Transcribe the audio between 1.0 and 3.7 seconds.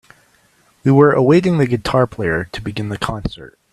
awaiting the guitar player to begin the concert.